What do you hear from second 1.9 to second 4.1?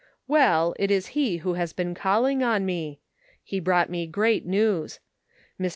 calling on me; he brought